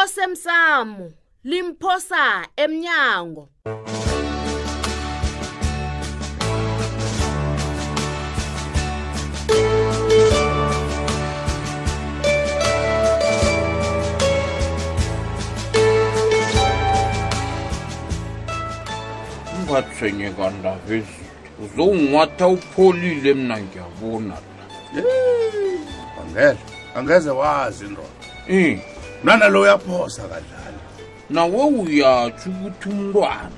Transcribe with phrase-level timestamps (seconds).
[0.00, 1.06] osemsamo
[1.44, 3.48] limphosa emnyango
[19.60, 21.04] ungatshwenye kandabezitho
[21.64, 24.36] uzongiwatha upholile mna ngiyabona
[26.34, 26.56] la
[26.94, 28.16] angeze wazi ndoda
[28.48, 28.91] eh
[29.24, 30.78] mnana lo uyaphosa kadlala
[31.36, 33.54] nawe uyatsho ukuthi umntwana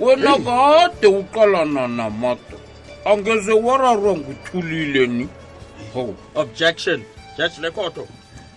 [0.00, 2.56] wena kade uqalana namada
[3.04, 5.28] angeze wararwa nguthulile ni
[5.94, 7.04] ho objection
[7.36, 8.06] judge lekoto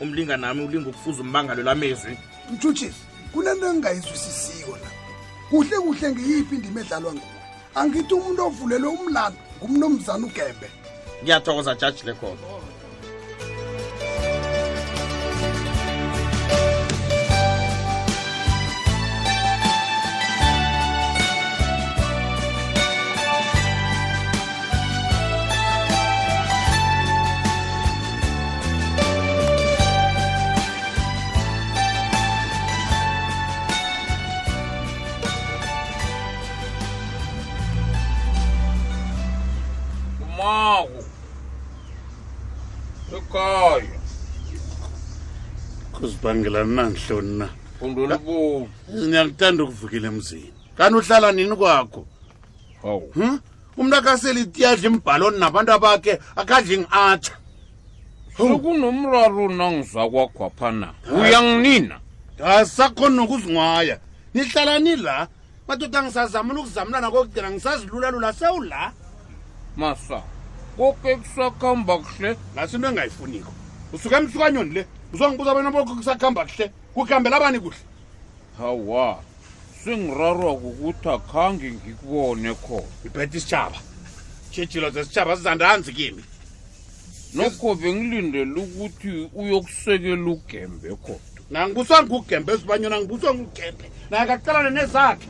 [0.02, 2.18] umlinga nami ulinga ukufuza umbangalo lamezwi
[2.52, 3.04] mjujisi
[3.34, 4.90] kunento engingayizwisisiko na
[5.50, 7.36] kuhle kuhle ngiyiphi indima edlalwa nguwe
[7.76, 10.68] angithi umuntu ovulelwe umlando ngumnumzana ugembe
[11.24, 12.63] ngiyathokoza judge lekoto oh.
[46.24, 47.50] sibangelana nandihloni na
[48.92, 52.06] ndiyakuthanda ukuvukile emzini kanti uhlala nini kwakho
[52.82, 53.40] hawu hmm?
[53.78, 57.34] umntu akaseli ti adla embhaloni nabantu abakhe akadle ngi-atsha
[58.38, 60.88] sukunomraru nangiza kwakhwaphana
[61.22, 62.00] uyanginina
[62.46, 63.98] asakhoni nokuzinwaya
[64.34, 65.28] nihlalani la
[65.68, 68.92] madoda angisazamula ukuzamulana kokudina ngisazilulalula sewula
[69.76, 70.22] masa
[70.78, 73.52] koke kusakhamba kuhle nasinto engayifuniko
[73.94, 74.84] usuke emsukanyoni le
[75.14, 77.80] uzangibuza bona boko kusakuhamba kuhle kukuhambela abani kuhle
[78.58, 79.20] hawa
[79.84, 83.78] sengirarwakukuthi akhange ngikubone khona ibhete isitshaba
[84.54, 86.24] shejilo zesitshaba zizandanzi kimi
[87.38, 95.30] nokho bengilindele ukuthi uyokusekela ugembe kodwa nangibuswa ngugembe esibanyona ngibuswa ngugembe naye kakucelane nezakhe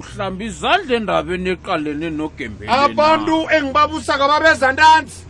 [0.00, 5.20] uhlamba izandla endabeni eqalene nogembe abantu engibabusaka babezandanzi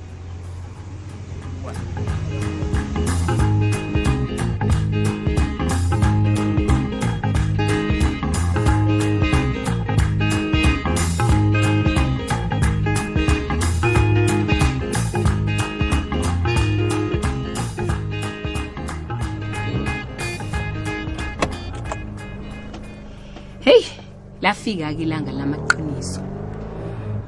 [24.65, 26.21] lafika ke ilanga lamaqiniso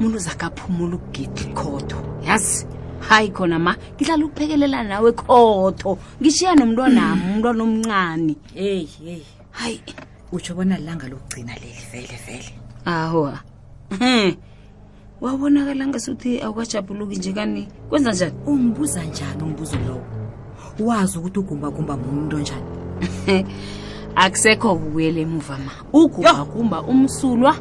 [0.01, 2.65] umuntu uzakaphumula ukugidla ikhotho yazi
[3.09, 7.29] hayi khona ma ngihlala ukuphekelela nawe ekhotho ngishiya nomntwanami mm.
[7.37, 9.21] umntwana omncane eyi hey.
[9.61, 9.77] hayi
[10.33, 12.51] utsho bona lilanga lokugcina leli vele vele
[12.89, 13.37] ahowa
[15.21, 20.05] wabonakala ngasuthi awukajabuluki nje kani kwenza njani umbuza njani umbuzo lowo
[20.81, 22.71] wazi ukuthi ugumbagumba muntu onjani
[24.16, 27.53] akusekho buyele emuva ma ukubakumba umsulwa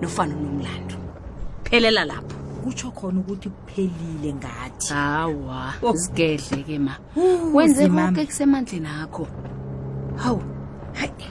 [0.00, 0.96] nofana nomlando
[1.64, 5.62] phelela lapho kutsho khona ukuthi kuphelile ngathi hawa
[6.02, 6.94] sigedle ke ma
[7.54, 9.24] wenze konke kusemandleni akho
[10.18, 10.42] hawu
[10.98, 11.30] hayi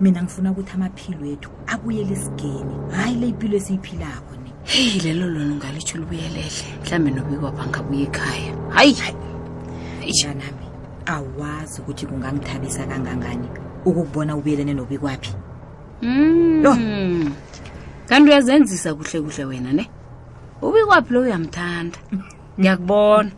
[0.00, 5.52] mina ngifuna ukuthi amaphilo wethu abuyele esigeni hayi le mpilo esiyiphilako ni heyi lelo lona
[5.60, 6.64] ungalitsho libuyelehle
[6.98, 9.16] mhlawumbe nobikwapha ngabuya ekhaya hayi hayi
[10.08, 10.66] ishanami
[11.06, 13.48] awazi ukuthi kungangithabisa kangangani
[13.86, 15.30] ukukubona ubuyelene nobi kwaphi
[16.64, 17.26] lo hmm.
[18.10, 19.84] kanti uyazenzisa kuhle kuhle wena ne
[20.66, 21.98] ubi kwaphi lo uyamthanda
[22.58, 23.30] ngiyakubona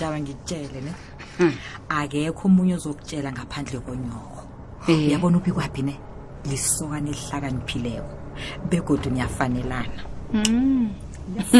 [0.00, 0.92] jaba ngikutshele ne
[1.38, 1.52] hmm.
[2.00, 4.40] akekho omunye ozokutshela ngaphandle konyoko
[4.88, 5.04] eh.
[5.08, 5.94] uyabona ubi kwaphi ne
[6.48, 8.14] lisokana elihlakaniphileko
[8.70, 10.00] begodwa niyafanelana
[10.32, 10.84] hmm.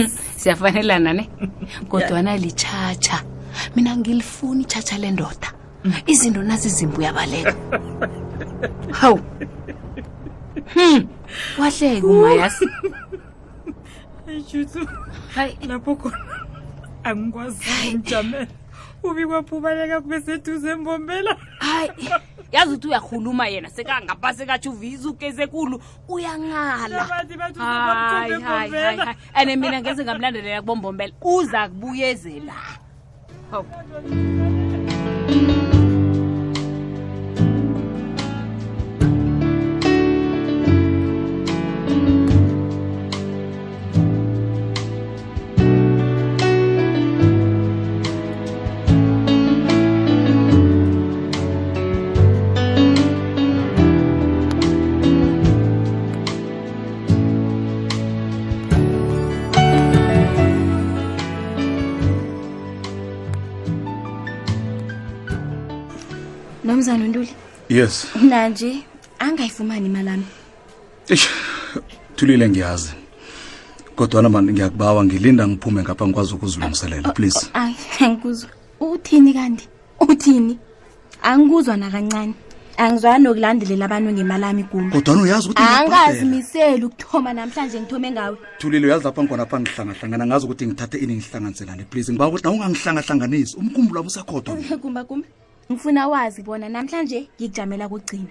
[0.41, 1.25] siyafanelana ne
[1.93, 3.17] kodwana litshatsha
[3.77, 5.60] mina ngilifuni itshatsha lendoda
[6.07, 7.55] izinto nazizimbi uyabaleka
[8.93, 9.21] hawu
[10.75, 11.07] hmm.
[11.59, 12.69] wahleke umayasi
[15.35, 16.19] hayi lapho khona
[17.05, 17.65] angikwazi
[17.95, 18.47] umjamela
[19.03, 21.91] ubikwaphi ubaleka kube seduze embombela hayi
[22.53, 25.15] yazi ukuthi uyakhuluma yena sekangapha sekatsho uviza
[26.09, 27.09] uyangala
[27.39, 32.55] uyangalaayi and mina ngeze ngamlandelela kubombombela uza kubuyezela
[33.51, 33.67] hawu
[66.81, 67.29] mzana untuli
[67.79, 67.95] yes
[68.31, 68.71] nanje
[69.19, 70.25] angayifumani imalami
[71.09, 71.27] eish
[72.17, 72.93] thulile ngiyazi
[73.97, 78.51] kodwana ma ngiyakubawa ngilinda ngiphume ngapha ngikwazi ukuzilungiselela please ayi angikuzwa
[78.81, 79.65] uthini kanti
[80.11, 80.55] uthini
[81.31, 82.35] angikuzwa nakancane
[82.81, 89.05] angizwani nokulandelela abantu ngemalami kumi kodwana uyazi ukuthi angazimiseli ukuthoma namhlanje ngithome ngawe thulile uyazi
[89.05, 93.97] lapha ngikhona pha ngihlangahlangana ngazi ukuthi ngithathe ini ngihlanganiselane please ngiba ukuthi nawe ungangihlangahlanganisi umkhumbulo
[94.01, 94.53] wabo usakhodwa
[94.85, 95.25] kumba kumba
[95.71, 98.29] ngifuna wazi bona namhlanje ngikujamela kugcina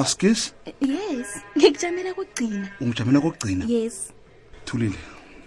[0.00, 1.26] askis yes
[1.58, 3.96] ngikujamela kugcina ungijamela kokugcina yes
[4.64, 4.98] thulile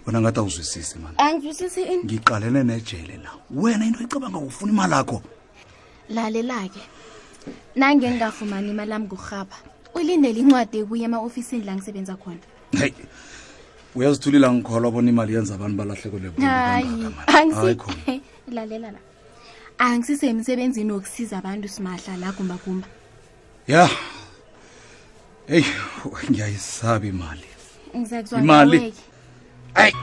[0.06, 5.18] wena ngathi awuzwisisi mani angizwisisi ngiqalene nejele la wena into icabanga ufuna imali akho
[6.16, 6.80] lalela-ke
[7.80, 9.56] nange ngingafumani imali yami kurhaba
[9.96, 12.38] ulindele incwadi ebuya ema-ofisini la ngisebenza khona
[12.80, 12.92] hey
[13.96, 17.14] uyazithulila ngikholwa bona imali yenza abantu balahlekolehayi
[18.56, 18.98] lalela la
[19.78, 22.86] angisisemsebenzini wokusiza abantu simahla la gumbagumba
[23.66, 23.86] ya
[25.48, 25.64] eyi
[26.30, 27.44] ngiyayisaba imali
[28.38, 28.80] imali
[29.74, 29.94] ayi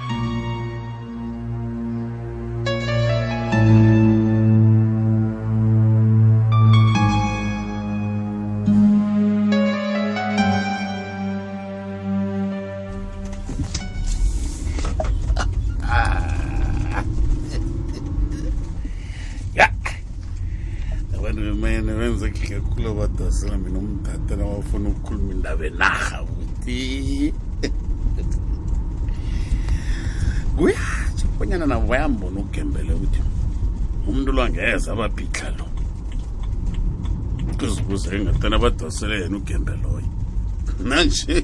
[22.02, 27.34] nenzekike kule badasela mina umdatela wafuna ukukhuluma indaba enarha futi
[30.58, 33.22] kuyatsho kubonyana nabo bayambona ukugembele ukuthi
[34.08, 35.66] umuntu lwangeza ababhitla lo
[37.58, 40.02] kuzibuze ingatana badasele yena ugembeloyo
[40.90, 41.36] nanje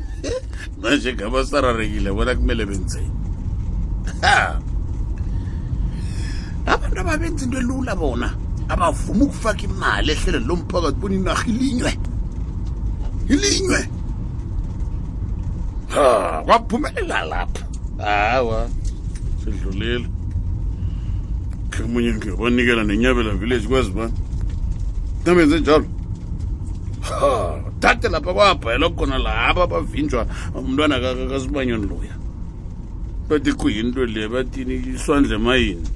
[0.80, 3.10] manje ngaba sararekile bona kumele benzeni
[6.70, 8.28] abantu ababenza into elula bona
[8.72, 11.92] abavuma ukufaka imali ehlelweni lomphakathi bona inarha ilinywe
[13.32, 13.80] ilinywe
[15.94, 16.04] ha
[16.46, 17.62] kwaphumelela lapha
[18.06, 18.58] hawa
[19.44, 20.06] sidlulile
[21.72, 24.14] kemunye ngiyobanikela nenyabela village kwazi bani
[25.24, 25.86] nabenze njalo
[27.80, 30.20] thathe lapha kwabhayelwa khona laba bavinjwa
[30.54, 30.94] umntwana
[31.30, 32.14] kasibanyoni loya
[33.28, 35.88] bathi kuyinto le bathini iswandle mayini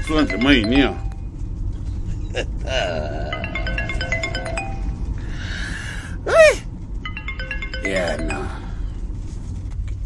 [0.00, 1.13] iswandle mayini ya
[7.82, 8.50] yena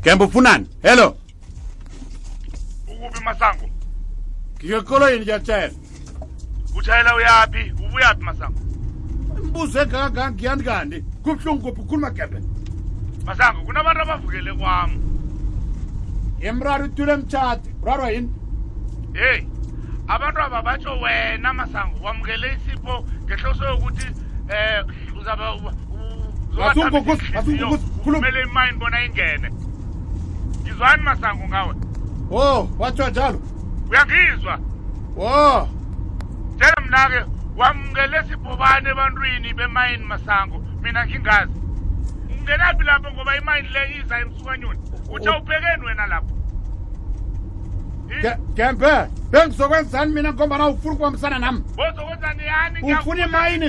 [0.03, 1.17] gembe ufunani hello
[2.89, 3.67] ukuphi masango
[4.61, 5.71] ngikekolweni ndiyatshela
[6.79, 8.61] utshayela uyaphi ubuyaphi masango
[9.43, 12.39] imbuzo engakangiyani kanti kubuhlungu kuphi ukhuluma gembe
[13.27, 14.91] masango kunabantu abavukele kwam
[16.43, 18.31] yemraro utule mtshati urarwa yini
[19.15, 19.43] heyi
[20.09, 24.09] abantu aba batsho wena masango wamukele isipho ngehloso yokuthi
[28.07, 29.49] um mele imine bona ingene
[30.63, 31.75] ngizwani masango ngawe
[32.31, 32.47] wo
[32.81, 33.39] watsho njalo
[33.91, 34.55] uyangizwa
[35.17, 35.69] wo
[36.59, 37.21] tela mna-ke
[37.59, 41.53] wamukele sibhobane ebantwini bemayini masango mina ngingazi
[42.33, 44.81] ungenaphi lapho ngoba imayini le iza emsukanyoni
[45.15, 46.38] utho upheke ni wena lapho
[48.55, 48.89] gembe
[49.31, 51.63] bengizokwenzani mina ngombana ufuni ukubambisana nami
[52.83, 53.67] ufuna imayini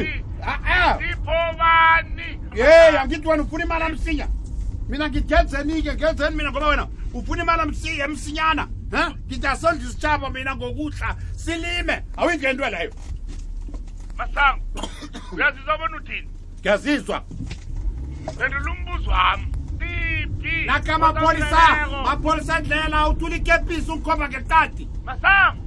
[2.55, 4.27] e angithi wena ufuna imali amsinya
[4.89, 12.03] mina ngigenzeni-ke ngenzeni mina ngoba wena ufuna imali emsinyana um ngidasondla isitshaba mina ngokuhla silime
[12.17, 12.91] awuyingento leyo
[14.17, 14.61] masango
[15.33, 16.27] uyazizwa bona uthini
[16.59, 17.23] ngiyazizwa
[18.45, 19.47] endula umbuzo wami
[20.65, 24.83] laka mapolisa mapolisa ndlela utulikepisa ukhomba ngeqati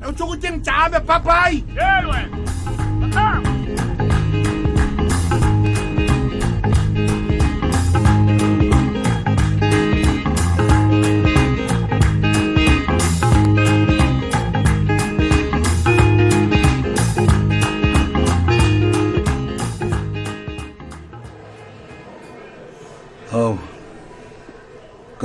[0.09, 2.29] utsho ukuthi ngijame papayi yeah,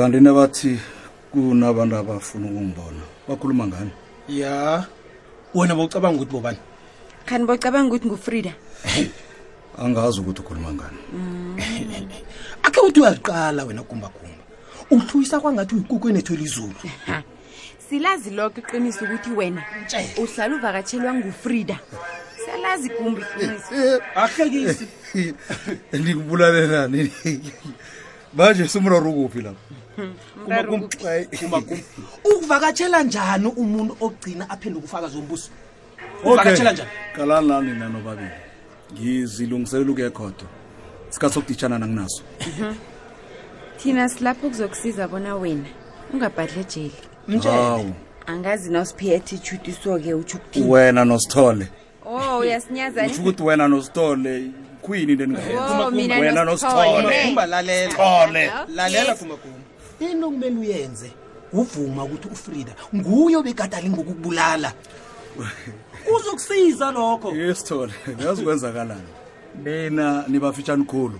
[0.07, 0.79] kanti nabathi
[1.33, 3.91] kunabantu abafuna ukungibona bakhuluma ngani
[4.31, 4.85] ya
[5.53, 6.57] wena bocabanga ukuthi bobani
[7.27, 8.53] khani bocabanga ukuthi ngufrida
[9.83, 11.59] angazi ukuthi ukhuluma ngani mm.
[12.63, 14.39] akhe uthi uyaziqala wena kumbakumba
[14.95, 16.75] uhluyisa kwangathi uyikuku enethwela izulu
[17.89, 19.61] silazi lokho iqinisa ukuthi wena
[20.23, 21.75] uhlala uvakatshelwa ngufrida
[22.45, 23.21] siyalazi kumbi
[24.15, 24.87] akhekisi
[25.99, 27.11] ndikubulalelani
[28.33, 29.75] manje sumraru ukuphi lapho
[32.31, 35.49] ukuvakatshela njani umuntu ogcina aphinde ukufaka zombuso
[36.21, 38.29] ukuvakatshela njani kalani nami na nobabili
[38.93, 40.45] ngizilungiselela ukuye khodo
[41.09, 42.75] sikhathi sokuditshana nanginaso mhm.
[43.77, 45.65] thina silapho kuzokusiza bona wena
[46.13, 46.91] ungabhadlejeli
[47.45, 47.93] mawu
[48.27, 50.37] angazi nosiphi attitude so-ke utho
[50.67, 51.67] wena nosithole
[52.05, 59.66] o uyasinyaza utho ukuthi wena nosithole oh, kwini into enigawena oh, nosithole lalela lalela kumagumba
[59.99, 61.11] into kumele uyenze
[61.53, 64.73] uvuma ukuthi ufrida nguyo bekatali ngokukubulala
[66.05, 69.07] kuzokusiza lokho yesithole niyazi kwenzakalani
[69.63, 71.17] nina nibafitshani khulu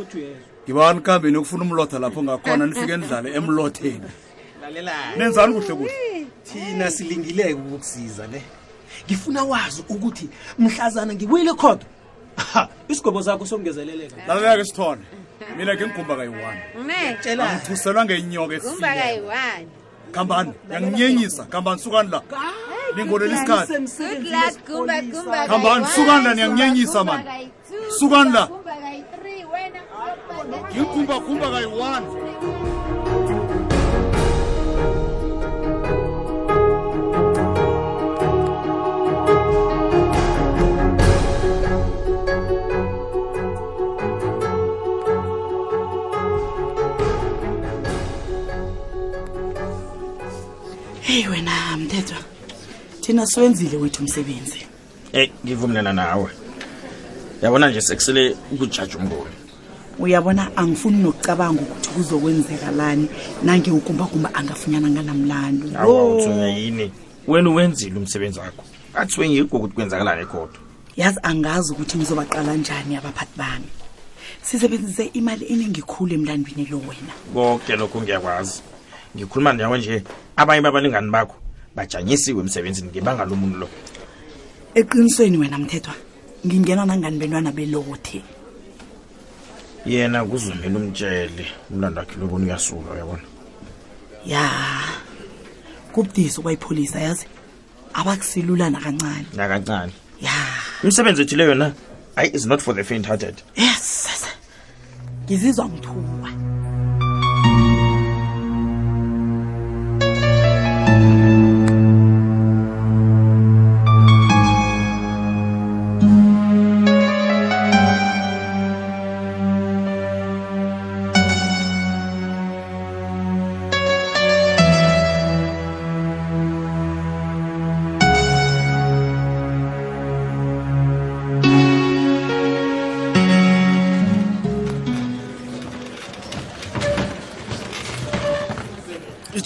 [0.64, 4.10] ngibani kuhambeni yokufuna umlotha lapho ngakhona nifike nidlale emlotheni
[5.18, 8.42] nenzani kuhle kuhle thina silingileke ukukusiza le
[9.06, 10.28] ngifuna wazi ukuthi
[10.58, 11.88] mhlazana ngibuyile khodwa
[12.88, 15.02] isigwebo sakho songezeleleka lalela ke sithone
[15.56, 16.60] mina ke ngigumba kayi-one
[17.46, 18.56] angithuselwa ngenyoka
[20.12, 22.20] kambani yanginyenyisa kambani sukani la
[22.96, 27.48] ningoleli isikhathikambani sukani la niyanginyenyisa mani
[27.98, 28.42] sukani la
[30.70, 32.06] ngigumbagumba kayi-one
[53.04, 54.60] thina siwenzile wethu umsebenzi
[55.12, 56.30] eyi ngivumelana nawe
[57.42, 59.34] yabona nje sekusele ukujaja umboni
[59.98, 63.06] uyabona angifuni nokucabanga ukuthi kuzokwenzeka lani
[63.42, 66.86] nangeukumbakumba angafunyana nganamlando yini
[67.28, 68.64] wena uwenzile umsebenzi wakho
[69.00, 70.58] athiwe ngikho ukuthi kwenzakalani kodwa
[70.96, 73.66] yazi angazi ukuthi ngizobaqala njani abaphathi bami
[74.42, 78.60] sisebenzise imali eningikhulu emlandweni lo wena konke lokhu ngiyakwazi
[79.16, 80.02] ngikhuluma nawe nje
[80.36, 81.34] abanye babalingani bakho
[81.76, 83.68] bajanyisiwe emsebenzini ngebanga lomuntu lo
[84.78, 85.94] eqinisweni wena mthethwa
[86.46, 88.20] ngingena nangani bentwana belothe
[89.86, 93.24] yena kuzumela umtshele umlando wakhe lobona uyasuka uyabona
[94.24, 94.44] ya
[95.92, 97.26] kubudisi ukwayipholisa yazi
[97.98, 99.92] abakusilula kancane nakancane
[100.26, 100.34] ya
[100.82, 101.72] imisebenzi leyo na
[102.16, 104.06] hayi is not for the faint hearted yes
[105.24, 106.23] ngizizwa ngithuka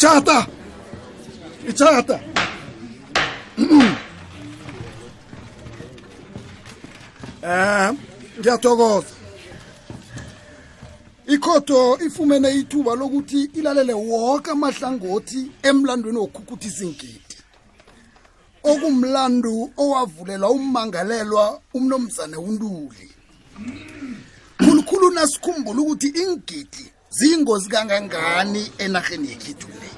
[0.09, 0.39] Icharta!
[1.69, 2.17] Icharta!
[7.43, 7.93] Eh,
[8.39, 9.13] ngiyathokoza.
[11.35, 17.37] Ikhoto ifumene ithuba lokuthi ilalele wonke amahlangothi emlandweni wokhukhuthi izingidi.
[18.71, 21.45] Okumlandu owavulelwa ummangalelwa
[21.77, 23.07] umnomzane uNtuli.
[24.63, 26.85] Khulukhulu nasikhumbula ukuthi ingidi
[27.17, 29.91] ziyingozi kangangani enaheni yekhethu le.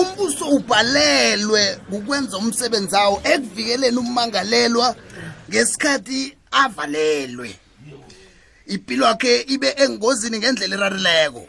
[0.00, 1.62] umbuso ubhalelwe
[1.96, 4.88] ukwenza umsebenzi awo ekuvikeleni ummangalelwa
[5.48, 6.20] ngesikhathi
[6.62, 7.48] avalelwe
[8.72, 11.42] impilo yakhe ibe engozini ngendlela erarileko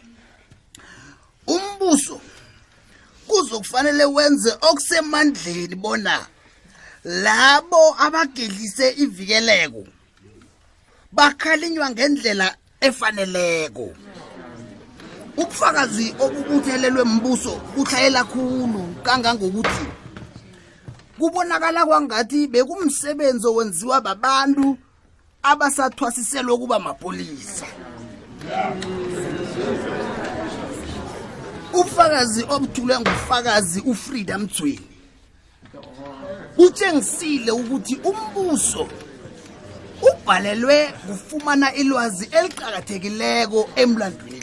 [1.56, 2.16] umbuso
[3.28, 6.16] kuzokufanele wenze okusemandleni bona
[7.24, 9.82] labo abagedlise ivikeleko
[11.18, 12.48] bakhalinywa ngendlela
[12.88, 14.07] efaneleko mm.
[15.38, 19.86] ubufakazi obubuthelelwe mbuso buthayela khulu kangangokuthi
[21.20, 24.78] kubonakala kwangathi bekumsebenzi owenziwa babantu
[25.52, 27.66] abasathwasiselwe ukuba mapolisa
[31.80, 34.86] ufakazi obuthulwe ngufakazi ufreedom Mthweni
[36.66, 38.84] utshengisile ukuthi umbuso
[40.10, 40.78] ubhalelwe
[41.08, 44.37] kufumana ilwazi eliqhakathekileko emlandweni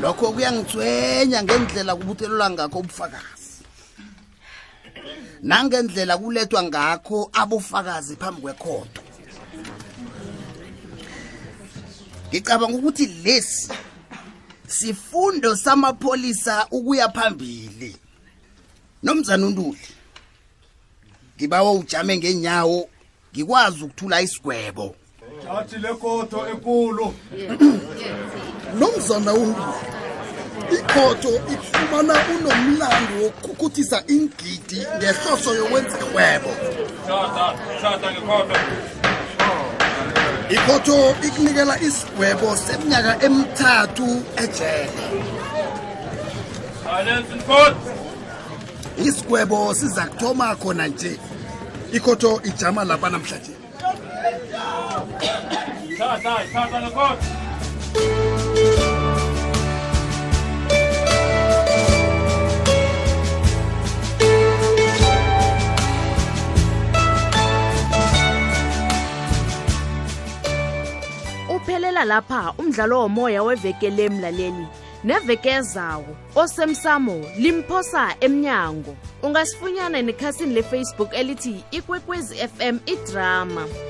[0.00, 3.64] lokho kuyangithwenya ngendlela kubuthelelwa ngakho ubufakazi
[5.42, 9.00] nangendlela kulethwa ngakho abufakazi phambi kwekhodo
[12.28, 13.68] ngicabanga ukuthi lesi
[14.66, 17.96] sifundo samapholisa ukuya phambili
[19.02, 19.86] nomzana untuli
[21.36, 22.80] ngibawa ujame ngenyawo
[23.32, 24.96] ngikwazi ukuthula isigwebo
[25.44, 27.06] jaji lekhodo enkulu
[28.78, 29.56] nomzana umbili
[30.72, 36.50] ikhotho ifumana unomlando wokukhuthisa ingidi ngehloso yokwenza irhwebo
[40.50, 44.08] ikhotho ikunikela isigwebo seminyaka emithathu
[44.44, 44.90] ejele
[49.06, 51.18] isigwebo siza kuthoma khona nje
[51.92, 53.50] ikhotho ijama lapha namhlanje
[71.70, 74.66] uphelela lapha umdlalo womoya wevekele mlaleli
[75.04, 83.89] nevekezawo osemsamo limphosa emnyango ungasifunyana nekhasini lefacebook elithi ikwekwezi fm idrama